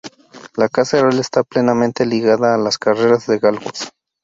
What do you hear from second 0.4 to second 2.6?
La casa real está plenamente ligada a